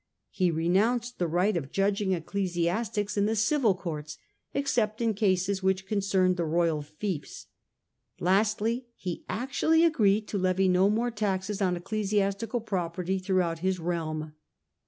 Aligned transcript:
He 0.31 0.49
renounced 0.49 1.19
the 1.19 1.27
right 1.27 1.55
of 1.55 1.71
judging 1.71 2.11
ecclesiastics 2.13 3.17
in 3.17 3.27
the 3.27 3.35
civil 3.35 3.75
courts 3.75 4.17
except 4.51 4.99
in 4.99 5.13
cases 5.13 5.61
which 5.61 5.85
concerned 5.85 6.37
the 6.37 6.43
royal 6.43 6.81
fiefs. 6.81 7.45
Lastly, 8.19 8.87
he 8.95 9.23
actually 9.29 9.85
agreed 9.85 10.27
to 10.29 10.39
levy 10.39 10.67
no 10.67 10.89
more 10.89 11.11
taxes 11.11 11.61
on 11.61 11.75
ecclesiastical 11.77 12.61
property 12.61 13.19
throughout 13.19 13.59
his 13.59 13.79
realm. 13.79 14.33